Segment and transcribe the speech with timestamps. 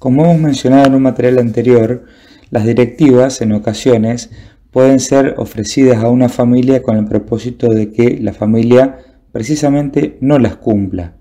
[0.00, 2.06] Como hemos mencionado en un material anterior,
[2.48, 4.30] las directivas en ocasiones
[4.70, 9.00] pueden ser ofrecidas a una familia con el propósito de que la familia
[9.30, 11.18] precisamente no las cumpla.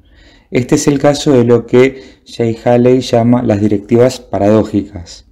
[0.50, 5.26] Este es el caso de lo que Jay Haley llama las directivas paradójicas.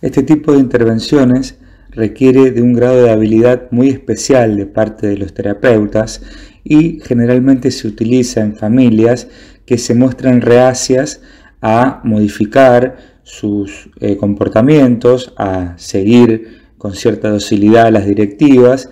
[0.00, 1.58] Este tipo de intervenciones
[1.90, 6.22] requiere de un grado de habilidad muy especial de parte de los terapeutas
[6.64, 9.28] y generalmente se utiliza en familias
[9.66, 11.20] que se muestran reacias
[11.60, 18.90] a modificar sus eh, comportamientos, a seguir con cierta docilidad las directivas.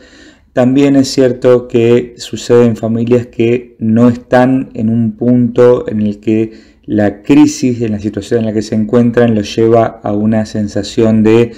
[0.52, 6.18] También es cierto que sucede en familias que no están en un punto en el
[6.18, 6.52] que
[6.84, 11.22] la crisis, en la situación en la que se encuentran, los lleva a una sensación
[11.22, 11.52] de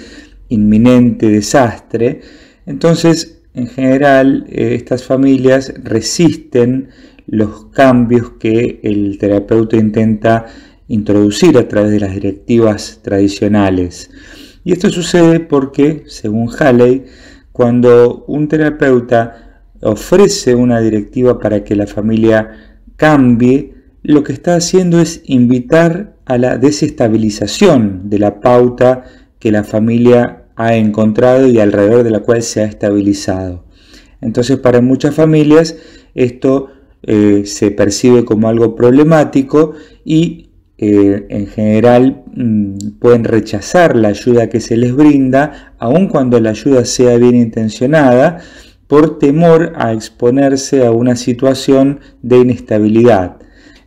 [0.49, 2.21] inminente desastre.
[2.65, 6.89] Entonces, en general, eh, estas familias resisten
[7.27, 10.47] los cambios que el terapeuta intenta
[10.89, 14.11] introducir a través de las directivas tradicionales.
[14.65, 17.05] Y esto sucede porque, según Halley,
[17.53, 24.99] cuando un terapeuta ofrece una directiva para que la familia cambie, lo que está haciendo
[24.99, 29.05] es invitar a la desestabilización de la pauta
[29.39, 33.63] que la familia ha encontrado y alrededor de la cual se ha estabilizado.
[34.21, 35.77] Entonces, para muchas familias
[36.13, 36.67] esto
[37.03, 40.48] eh, se percibe como algo problemático y
[40.81, 46.51] eh, en general mm, pueden rechazar la ayuda que se les brinda, aun cuando la
[46.51, 48.39] ayuda sea bien intencionada,
[48.87, 53.39] por temor a exponerse a una situación de inestabilidad.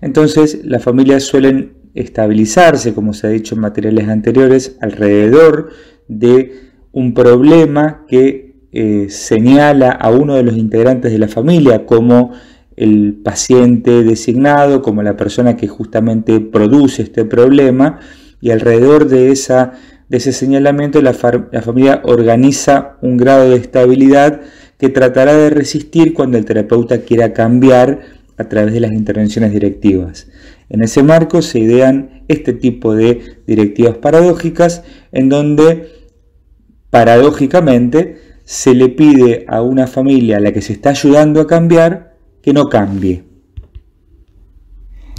[0.02, 5.70] Entonces las familias suelen estabilizarse, como se ha dicho en materiales anteriores, alrededor
[6.08, 6.52] de
[6.92, 12.32] un problema que eh, señala a uno de los integrantes de la familia como
[12.76, 18.00] el paciente designado como la persona que justamente produce este problema
[18.40, 19.72] y alrededor de, esa,
[20.08, 21.14] de ese señalamiento la,
[21.52, 24.40] la familia organiza un grado de estabilidad
[24.78, 28.00] que tratará de resistir cuando el terapeuta quiera cambiar
[28.36, 30.28] a través de las intervenciones directivas.
[30.68, 34.82] En ese marco se idean este tipo de directivas paradójicas
[35.12, 35.88] en donde
[36.90, 42.11] paradójicamente se le pide a una familia a la que se está ayudando a cambiar
[42.42, 43.24] que no cambie.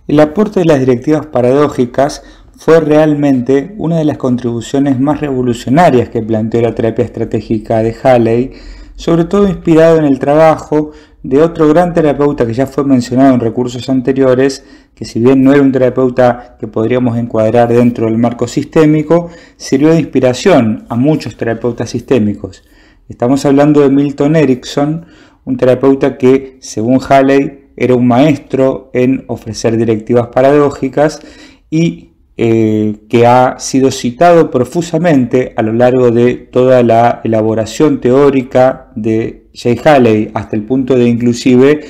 [0.07, 2.23] El aporte de las directivas paradójicas
[2.57, 8.51] fue realmente una de las contribuciones más revolucionarias que planteó la terapia estratégica de Halley,
[8.95, 10.91] sobre todo inspirado en el trabajo
[11.23, 15.53] de otro gran terapeuta que ya fue mencionado en recursos anteriores, que si bien no
[15.53, 21.37] era un terapeuta que podríamos encuadrar dentro del marco sistémico, sirvió de inspiración a muchos
[21.37, 22.63] terapeutas sistémicos.
[23.07, 25.05] Estamos hablando de Milton Erickson,
[25.45, 31.21] un terapeuta que, según Halley, era un maestro en ofrecer directivas paradójicas
[31.69, 38.91] y eh, que ha sido citado profusamente a lo largo de toda la elaboración teórica
[38.95, 41.81] de Jay Halley, hasta el punto de inclusive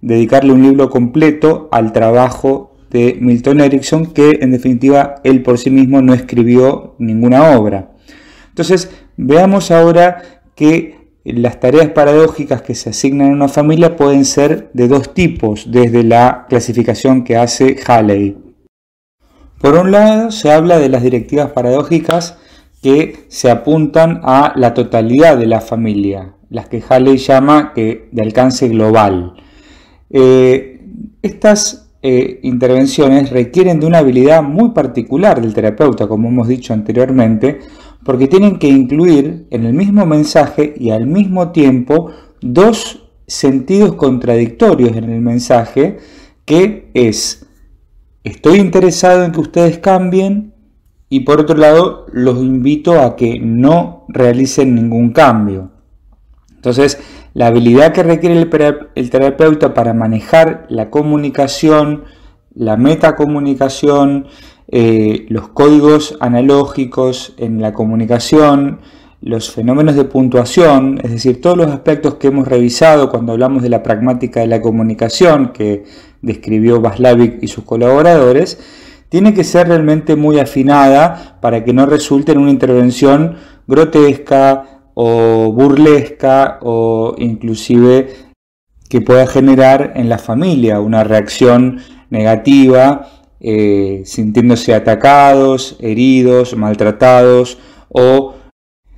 [0.00, 5.70] dedicarle un libro completo al trabajo de Milton Erickson, que en definitiva él por sí
[5.70, 7.92] mismo no escribió ninguna obra.
[8.48, 14.70] Entonces, veamos ahora que las tareas paradójicas que se asignan a una familia pueden ser
[14.72, 18.36] de dos tipos desde la clasificación que hace Halley.
[19.60, 22.38] Por un lado, se habla de las directivas paradójicas
[22.82, 28.68] que se apuntan a la totalidad de la familia, las que Halley llama de alcance
[28.68, 29.34] global.
[30.10, 30.80] Eh,
[31.22, 37.60] estas eh, intervenciones requieren de una habilidad muy particular del terapeuta, como hemos dicho anteriormente,
[38.04, 44.96] porque tienen que incluir en el mismo mensaje y al mismo tiempo dos sentidos contradictorios
[44.96, 45.98] en el mensaje,
[46.44, 47.46] que es,
[48.24, 50.54] estoy interesado en que ustedes cambien
[51.08, 55.70] y por otro lado los invito a que no realicen ningún cambio.
[56.54, 56.98] Entonces,
[57.34, 58.36] la habilidad que requiere
[58.94, 62.04] el, terapeuta para manejar la comunicación,
[62.54, 64.26] la metacomunicación,
[64.68, 68.80] eh, los códigos analógicos en la comunicación,
[69.20, 73.68] los fenómenos de puntuación, es decir, todos los aspectos que hemos revisado cuando hablamos de
[73.68, 75.84] la pragmática de la comunicación que
[76.22, 78.58] describió Vaslavic y sus colaboradores,
[79.08, 83.36] tiene que ser realmente muy afinada para que no resulte en una intervención
[83.66, 88.08] grotesca o burlesca o inclusive
[88.88, 91.80] que pueda generar en la familia una reacción
[92.10, 97.58] negativa eh, sintiéndose atacados, heridos, maltratados
[97.88, 98.34] o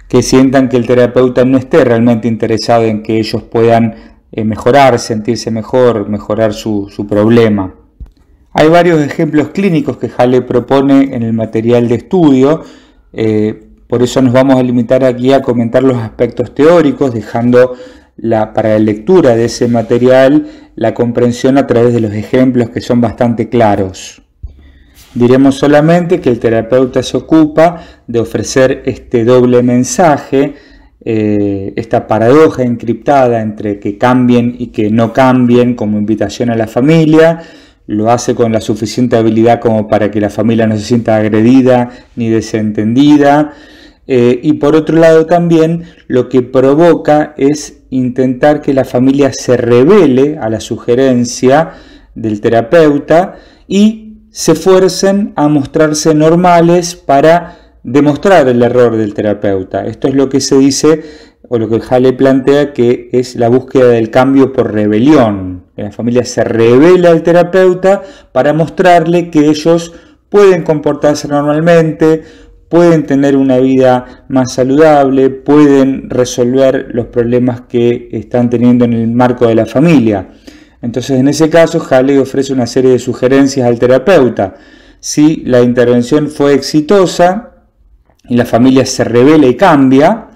[0.06, 3.94] que sientan que el terapeuta no esté realmente interesado en que ellos puedan
[4.32, 7.74] eh, mejorar, sentirse mejor, mejorar su, problema.
[8.52, 12.64] Hay varios ejemplos clínicos que Hale propone en el material de estudio,
[13.14, 17.74] eh, por eso nos vamos a limitar aquí a comentar los aspectos teóricos, dejando
[18.54, 23.00] para la lectura de ese material la comprensión a través de los ejemplos que son
[23.00, 24.23] bastante claros.
[25.14, 30.54] Diremos solamente que el terapeuta se ocupa de ofrecer este doble mensaje,
[31.04, 36.66] eh, esta paradoja encriptada entre que cambien y que no cambien como invitación a la
[36.66, 37.42] familia,
[37.86, 41.90] lo hace con la suficiente habilidad como para que la familia no se sienta agredida
[42.16, 43.52] ni desentendida.
[44.06, 49.56] Eh, y por otro lado también lo que provoca es intentar que la familia se
[49.56, 51.70] revele a la sugerencia
[52.14, 53.36] del terapeuta
[53.66, 54.03] y
[54.34, 59.86] se fuercen a mostrarse normales para demostrar el error del terapeuta.
[59.86, 61.04] Esto es lo que se dice
[61.48, 65.66] o lo que Hale plantea que es la búsqueda del cambio por rebelión.
[65.76, 68.02] La familia se revela al terapeuta
[68.32, 69.92] para mostrarle que ellos
[70.28, 72.24] pueden comportarse normalmente,
[72.68, 79.12] pueden tener una vida más saludable, pueden resolver los problemas que están teniendo en el
[79.12, 80.26] marco de la familia.
[80.84, 84.56] Entonces, en ese caso, Hale ofrece una serie de sugerencias al terapeuta.
[85.00, 87.52] Si la intervención fue exitosa
[88.28, 90.28] y la familia se revela y cambia,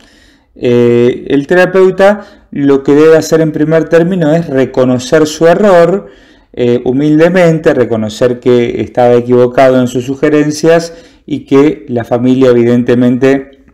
[0.55, 6.07] eh, el terapeuta lo que debe hacer en primer término es reconocer su error,
[6.55, 10.95] eh, humildemente, reconocer que estaba equivocado en sus sugerencias
[11.27, 13.65] y que la familia evidentemente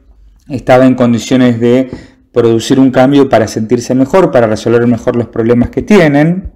[0.49, 1.89] estaba en condiciones de
[2.33, 6.54] producir un cambio para sentirse mejor, para resolver mejor los problemas que tienen.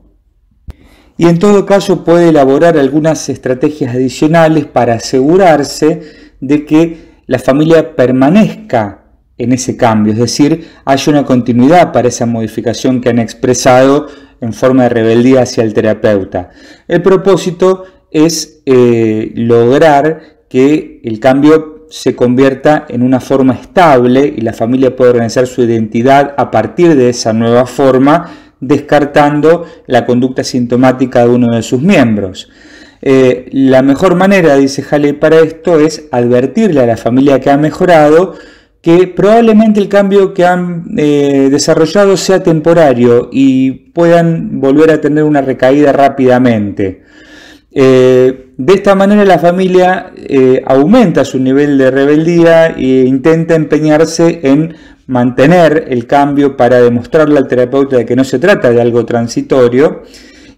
[1.19, 6.01] Y en todo caso puede elaborar algunas estrategias adicionales para asegurarse
[6.41, 9.05] de que la familia permanezca
[9.37, 14.07] en ese cambio, es decir, haya una continuidad para esa modificación que han expresado
[14.41, 16.51] en forma de rebeldía hacia el terapeuta.
[16.87, 24.41] El propósito es eh, lograr que el cambio se convierta en una forma estable y
[24.43, 30.45] la familia pueda organizar su identidad a partir de esa nueva forma, descartando la conducta
[30.45, 32.49] sintomática de uno de sus miembros.
[33.01, 37.57] Eh, la mejor manera, dice Haley, para esto es advertirle a la familia que ha
[37.57, 38.35] mejorado
[38.81, 45.25] que probablemente el cambio que han eh, desarrollado sea temporario y puedan volver a tener
[45.25, 47.03] una recaída rápidamente.
[47.71, 50.13] Eh, de esta manera la familia
[50.67, 54.75] aumenta su nivel de rebeldía e intenta empeñarse en
[55.09, 60.03] mantener el cambio para demostrarle al terapeuta de que no se trata de algo transitorio.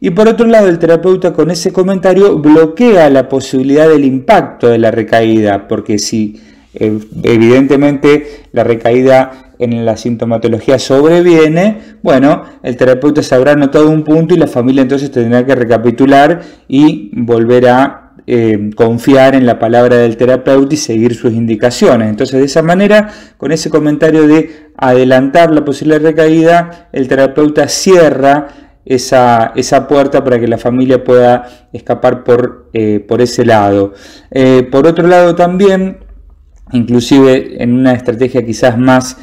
[0.00, 4.78] Y por otro lado, el terapeuta con ese comentario bloquea la posibilidad del impacto de
[4.78, 6.40] la recaída, porque si
[6.74, 14.02] eh, evidentemente la recaída en la sintomatología sobreviene, bueno, el terapeuta se habrá notado un
[14.02, 19.58] punto y la familia entonces tendrá que recapitular y volver a eh, confiar en la
[19.58, 22.08] palabra del terapeuta y seguir sus indicaciones.
[22.08, 28.46] Entonces, de esa manera, con ese comentario de adelantar la posible recaída, el terapeuta cierra
[28.84, 29.52] esa,
[29.88, 33.94] puerta para que la familia pueda escapar por, eh, por ese lado.
[34.30, 35.98] Eh, por otro lado, también,
[36.70, 39.16] inclusive en una estrategia quizás más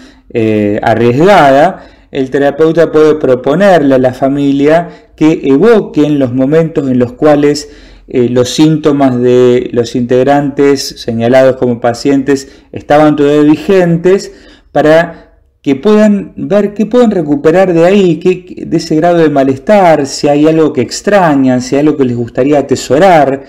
[0.82, 7.70] arriesgada, el terapeuta puede proponerle a la familia que evoquen los momentos en los cuales
[8.08, 14.32] eh, los síntomas de los integrantes señalados como pacientes estaban todavía vigentes
[14.72, 20.06] para que puedan ver qué pueden recuperar de ahí, qué, de ese grado de malestar,
[20.06, 23.44] si hay algo que extrañan, si hay algo que les gustaría atesorar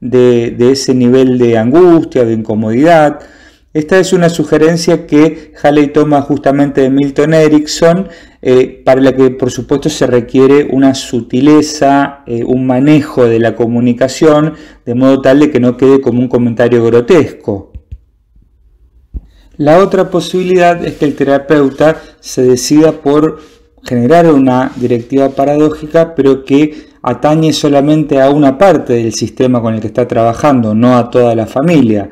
[0.00, 3.20] de ese nivel de angustia, de incomodidad.
[3.74, 8.08] Esta es una sugerencia que Halley toma justamente de Milton Erickson,
[8.40, 13.56] eh, para la que por supuesto se requiere una sutileza, eh, un manejo de la
[13.56, 14.54] comunicación,
[14.86, 17.72] de modo tal de que no quede como un comentario grotesco.
[19.56, 23.40] La otra posibilidad es que el terapeuta se decida por
[23.82, 29.80] generar una directiva paradójica, pero que atañe solamente a una parte del sistema con el
[29.80, 32.08] que está trabajando, no a toda la familia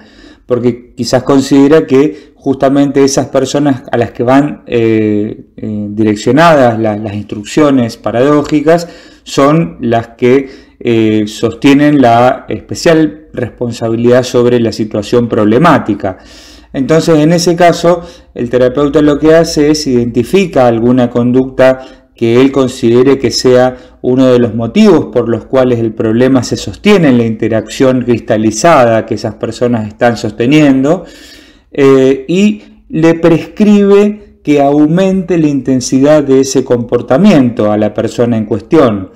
[0.52, 7.14] porque quizás considera que justamente esas personas a las que van eh, eh, direccionadas las
[7.14, 8.86] instrucciones paradójicas
[9.22, 16.18] son las que eh, sostienen la especial responsabilidad sobre la situación problemática.
[16.74, 18.02] Entonces, en ese caso,
[18.34, 24.26] el terapeuta lo que hace es identifica alguna conducta que él considere que sea uno
[24.26, 29.14] de los motivos por los cuales el problema se sostiene en la interacción cristalizada que
[29.14, 31.04] esas personas están sosteniendo
[31.72, 38.44] eh, y le prescribe que aumente la intensidad de ese comportamiento a la persona en
[38.44, 39.10] cuestión.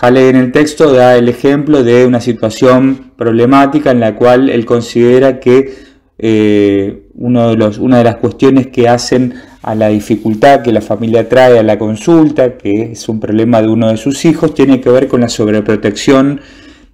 [0.00, 4.64] Halley en el texto da el ejemplo de una situación problemática en la cual él
[4.64, 5.74] considera que
[6.18, 10.80] eh, uno de los, una de las cuestiones que hacen a la dificultad que la
[10.80, 14.80] familia trae a la consulta, que es un problema de uno de sus hijos, tiene
[14.80, 16.40] que ver con la sobreprotección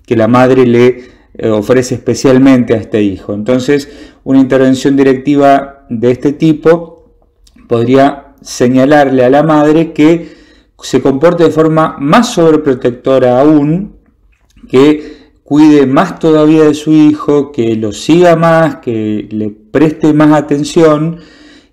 [0.05, 1.05] que la madre le
[1.35, 3.35] eh, ofrece especialmente a este hijo.
[3.35, 3.89] Entonces,
[4.25, 7.13] una intervención directiva de este tipo
[7.69, 10.35] podría señalarle a la madre que
[10.81, 13.97] se comporte de forma más sobreprotectora aún,
[14.69, 20.33] que cuide más todavía de su hijo, que lo siga más, que le preste más
[20.33, 21.19] atención.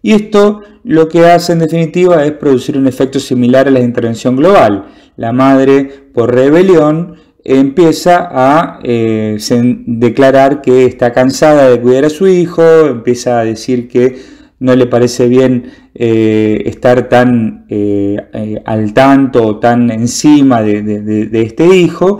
[0.03, 4.35] Y esto lo que hace en definitiva es producir un efecto similar a la intervención
[4.35, 4.85] global.
[5.15, 9.37] La madre, por rebelión, empieza a eh,
[9.85, 14.17] declarar que está cansada de cuidar a su hijo, empieza a decir que
[14.59, 18.17] no le parece bien eh, estar tan eh,
[18.65, 22.19] al tanto o tan encima de, este hijo,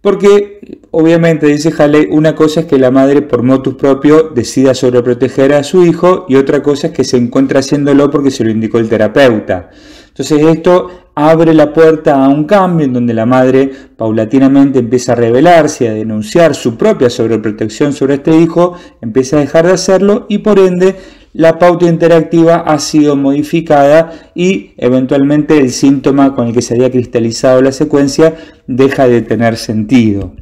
[0.00, 5.52] porque obviamente, dice Halley, una cosa es que la madre por motus propio decida sobreproteger
[5.52, 8.78] a su hijo y otra cosa es que se encuentra haciéndolo porque se lo indicó
[8.78, 9.70] el terapeuta.
[10.08, 15.16] Entonces esto abre la puerta a un cambio en donde la madre paulatinamente empieza a
[15.16, 20.38] rebelarse, a denunciar su propia sobreprotección sobre este hijo, empieza a dejar de hacerlo y
[20.38, 20.96] por ende
[21.32, 26.90] la pauta interactiva ha sido modificada y eventualmente el síntoma con el que se había
[26.90, 28.34] cristalizado la secuencia
[28.66, 30.34] deja de tener sentido.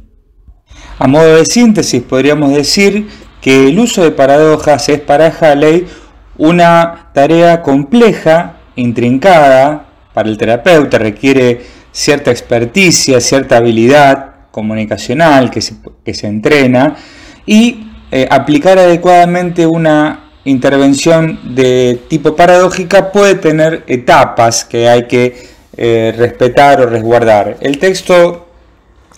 [0.97, 3.07] A modo de síntesis podríamos decir
[3.41, 5.85] que el uso de paradojas es para Halley
[6.37, 15.75] una tarea compleja, intrincada, para el terapeuta requiere cierta experticia, cierta habilidad comunicacional que se,
[16.03, 16.95] que se entrena
[17.45, 25.49] y eh, aplicar adecuadamente una intervención de tipo paradójica puede tener etapas que hay que
[25.77, 27.57] eh, respetar o resguardar.
[27.61, 28.47] El texto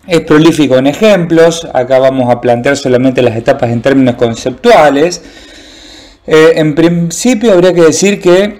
[0.07, 5.21] es prolífico en ejemplos, acá vamos a plantear solamente las etapas en términos conceptuales.
[6.25, 8.57] Eh, en principio habría que decir que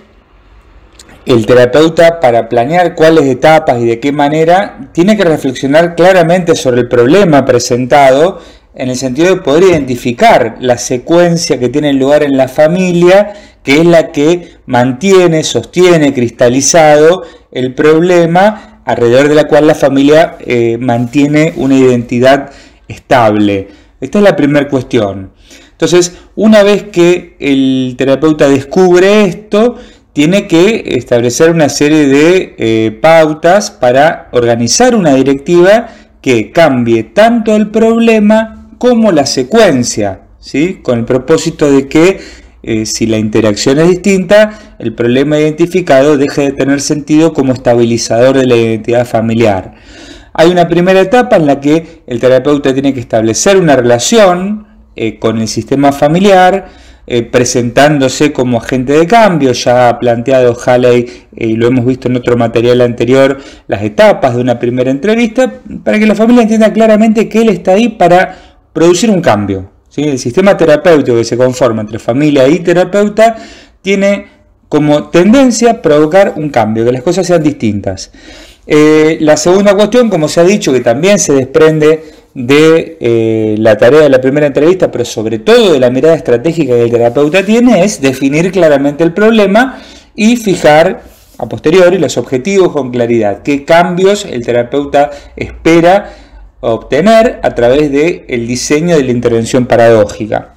[1.25, 6.81] el terapeuta para planear cuáles etapas y de qué manera tiene que reflexionar claramente sobre
[6.81, 8.39] el problema presentado
[8.73, 13.79] en el sentido de poder identificar la secuencia que tiene lugar en la familia, que
[13.81, 20.77] es la que mantiene, sostiene, cristalizado el problema alrededor de la cual la familia eh,
[20.79, 22.51] mantiene una identidad
[22.87, 23.67] estable.
[23.99, 25.31] Esta es la primera cuestión.
[25.71, 29.75] Entonces, una vez que el terapeuta descubre esto,
[30.13, 35.87] tiene que establecer una serie de eh, pautas para organizar una directiva
[36.21, 40.79] que cambie tanto el problema como la secuencia, ¿sí?
[40.81, 42.19] con el propósito de que
[42.63, 48.39] eh, si la interacción es distinta, el problema identificado deje de tener sentido como estabilizador
[48.39, 49.75] de la identidad familiar.
[50.33, 55.19] Hay una primera etapa en la que el terapeuta tiene que establecer una relación eh,
[55.19, 56.69] con el sistema familiar,
[57.05, 62.15] eh, presentándose como agente de cambio, ya ha planteado Halley y lo hemos visto en
[62.15, 67.29] otro material anterior, las etapas de una primera entrevista, para que la familia entienda claramente
[67.29, 69.69] que él está ahí para producir un cambio.
[69.95, 73.35] El sistema terapéutico que se conforma entre familia y terapeuta
[73.81, 74.27] tiene
[74.69, 78.11] como tendencia provocar un cambio, que las cosas sean distintas.
[78.65, 83.77] Eh, la segunda cuestión, como se ha dicho, que también se desprende de eh, la
[83.77, 87.43] tarea de la primera entrevista, pero sobre todo de la mirada estratégica que el terapeuta
[87.45, 89.81] tiene, es definir claramente el problema
[90.15, 91.01] y fijar
[91.37, 96.13] a posteriori los objetivos con claridad, qué cambios el terapeuta espera
[96.61, 100.53] obtener a través del el diseño de la intervención paradójica.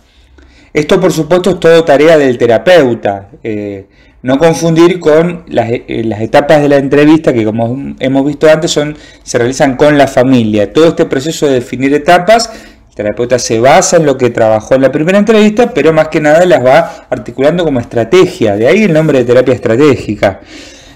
[0.72, 3.86] Esto por supuesto es todo tarea del terapeuta, eh,
[4.22, 8.96] no confundir con eh, las, etapas de la entrevista que como hemos visto antes son,
[9.22, 10.72] se realizan con la familia.
[10.72, 12.50] Todo este proceso de definir etapas,
[12.88, 16.20] el terapeuta se basa en lo que trabajó en la primera entrevista, pero más que
[16.20, 20.40] nada las va articulando como estrategia, de ahí el nombre de terapia estratégica.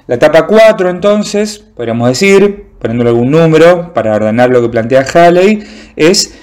[0.06, 5.62] La etapa 4 entonces, podríamos decir, poniéndole algún número para ordenar lo que plantea Halley,
[5.96, 6.34] es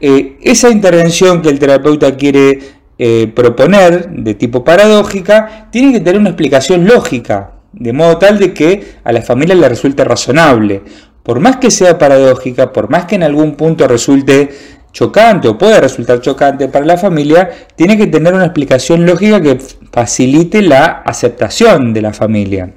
[0.00, 2.58] eh, esa intervención que el terapeuta quiere
[2.98, 8.52] eh, proponer de tipo paradójica, tiene que tener una explicación lógica, de modo tal de
[8.52, 10.82] que a la familia le resulte razonable.
[11.22, 14.50] Por más que sea paradójica, por más que en algún punto resulte
[14.92, 19.58] chocante o puede resultar chocante para la familia, tiene que tener una explicación lógica que
[19.92, 22.74] facilite la aceptación de la familia.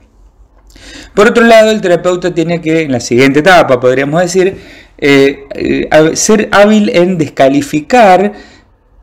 [1.13, 4.57] Por otro lado, el terapeuta tiene que, en la siguiente etapa, podríamos decir,
[4.97, 8.33] eh, eh, ser hábil en descalificar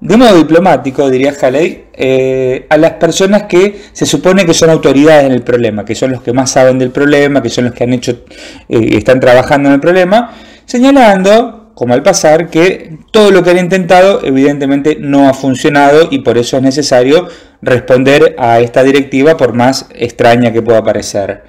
[0.00, 5.26] de modo diplomático, diría Haley, eh, a las personas que se supone que son autoridades
[5.26, 7.84] en el problema, que son los que más saben del problema, que son los que
[7.84, 8.24] han hecho
[8.66, 10.32] y están trabajando en el problema,
[10.64, 16.20] señalando, como al pasar, que todo lo que han intentado evidentemente no ha funcionado y
[16.20, 17.28] por eso es necesario
[17.60, 21.42] responder a esta directiva por más extraña que pueda parecer.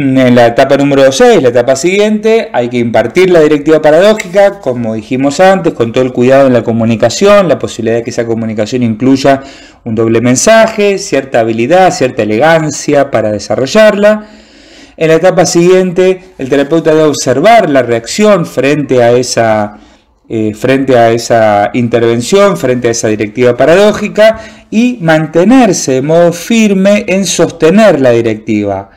[0.00, 4.94] En la etapa número 6, la etapa siguiente, hay que impartir la directiva paradójica, como
[4.94, 8.84] dijimos antes, con todo el cuidado en la comunicación, la posibilidad de que esa comunicación
[8.84, 9.42] incluya
[9.82, 14.28] un doble mensaje, cierta habilidad, cierta elegancia para desarrollarla.
[14.96, 19.78] En la etapa siguiente, el terapeuta debe observar la reacción frente a esa,
[20.28, 24.38] eh, frente a esa intervención, frente a esa directiva paradójica
[24.70, 28.90] y mantenerse de modo firme en sostener la directiva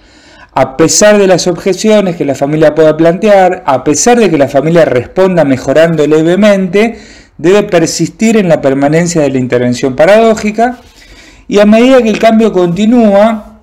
[0.53, 4.49] a pesar de las objeciones que la familia pueda plantear, a pesar de que la
[4.49, 6.97] familia responda mejorando levemente,
[7.37, 10.77] debe persistir en la permanencia de la intervención paradójica.
[11.47, 13.59] Y a medida que el cambio continúa,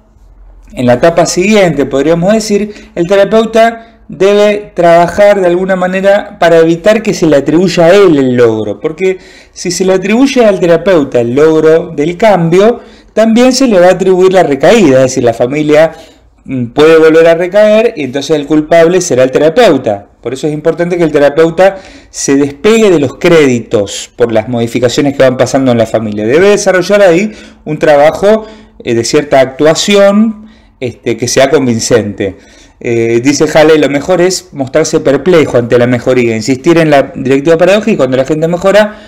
[0.72, 7.02] en la etapa siguiente podríamos decir, el terapeuta debe trabajar de alguna manera para evitar
[7.02, 9.18] que se le atribuya a él el logro, porque
[9.52, 12.80] si se le atribuye al terapeuta el logro del cambio,
[13.12, 15.92] también se le va a atribuir la recaída, es decir, la familia
[16.74, 20.06] puede volver a recaer y entonces el culpable será el terapeuta.
[20.22, 21.78] Por eso es importante que el terapeuta
[22.10, 26.26] se despegue de los créditos por las modificaciones que van pasando en la familia.
[26.26, 27.32] Debe desarrollar ahí
[27.64, 28.46] un trabajo
[28.82, 30.48] eh, de cierta actuación
[30.80, 32.36] este, que sea convincente.
[32.80, 37.58] Eh, dice Halley, lo mejor es mostrarse perplejo ante la mejoría, insistir en la directiva
[37.58, 39.00] paradójica y cuando la gente mejora,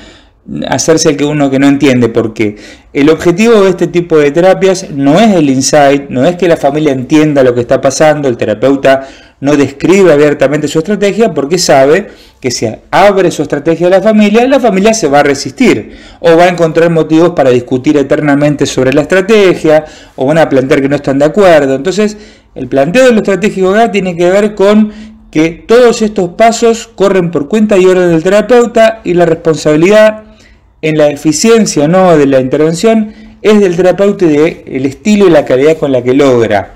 [0.69, 2.57] hacerse el que uno que no entiende, porque
[2.93, 6.57] el objetivo de este tipo de terapias no es el insight, no es que la
[6.57, 9.07] familia entienda lo que está pasando, el terapeuta
[9.41, 12.09] no describe abiertamente su estrategia porque sabe
[12.41, 16.37] que si abre su estrategia a la familia, la familia se va a resistir o
[16.37, 19.85] va a encontrar motivos para discutir eternamente sobre la estrategia
[20.17, 21.75] o van a plantear que no están de acuerdo.
[21.75, 22.17] Entonces,
[22.55, 24.93] el planteo de lo estratégico acá tiene que ver con
[25.31, 30.25] que todos estos pasos corren por cuenta y orden del terapeuta y la responsabilidad
[30.83, 35.31] en la eficiencia o no de la intervención es del terapeuta y del estilo y
[35.31, 36.75] la calidad con la que logra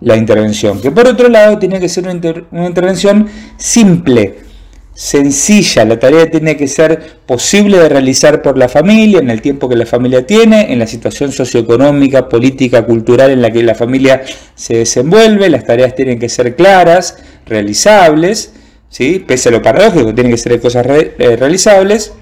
[0.00, 0.80] la intervención.
[0.80, 4.36] Que por otro lado tiene que ser una, intervención simple,
[4.94, 5.84] sencilla.
[5.84, 9.76] La tarea tiene que ser posible de realizar por la familia, en el tiempo que
[9.76, 14.22] la familia tiene, en la situación socioeconómica, política, cultural en la que la familia
[14.54, 15.48] se desenvuelve.
[15.50, 18.52] Las tareas tienen que ser claras, realizables,
[18.88, 19.22] ¿sí?
[19.26, 22.12] pese a lo paradójico, tienen que ser cosas eh, realizables.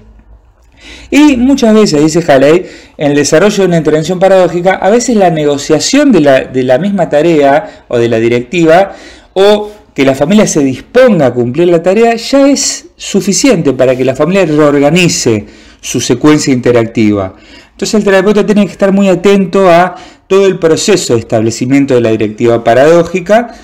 [1.11, 2.65] Y muchas veces, dice Haley,
[2.97, 6.77] en el desarrollo de una intervención paradójica, a veces la negociación de la, de la
[6.77, 8.95] misma tarea o de la directiva
[9.33, 14.05] o que la familia se disponga a cumplir la tarea ya es suficiente para que
[14.05, 15.45] la familia reorganice
[15.81, 17.35] su secuencia interactiva.
[17.71, 19.95] Entonces el terapeuta tiene que estar muy atento a
[20.27, 23.55] todo el proceso de establecimiento de la directiva paradójica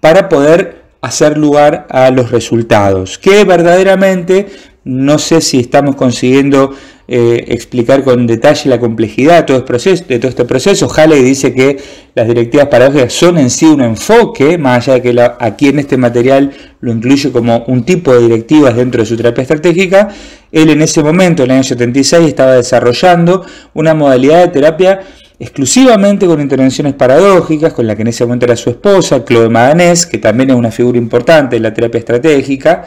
[0.00, 4.46] para poder hacer lugar a los resultados, que verdaderamente
[4.84, 6.74] no sé si estamos consiguiendo
[7.08, 11.00] eh, explicar con detalle la complejidad de todo, este proceso, todo este.
[11.00, 11.78] Halley dice que
[12.14, 15.96] las directivas paradójicas son en sí un enfoque, más allá de que aquí en este
[15.96, 20.08] material lo incluye como un tipo de directivas dentro de su terapia estratégica.
[20.50, 25.00] Él en ese momento, en el año 76, estaba desarrollando una modalidad de terapia
[25.38, 30.06] exclusivamente con intervenciones paradójicas, con la que en ese momento era su esposa, Chloe Madanés,
[30.06, 32.84] que también es una figura importante en la terapia estratégica.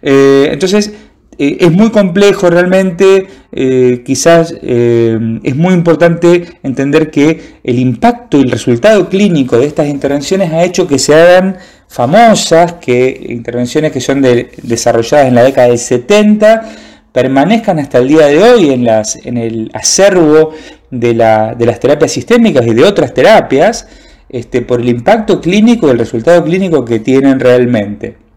[0.00, 0.92] Eh, entonces,
[1.42, 8.36] eh, es muy complejo realmente, eh, quizás eh, es muy importante entender que el impacto
[8.36, 11.56] y el resultado clínico de estas intervenciones ha hecho que se hagan
[11.88, 16.72] famosas, que intervenciones que son desarrolladas en la década del 70
[17.10, 20.52] permanezcan hasta el día de hoy en, el acervo
[20.90, 23.88] de, de, las terapias sistémicas y de otras terapias,
[24.28, 28.29] este, por el impacto clínico y el resultado clínico que tienen realmente.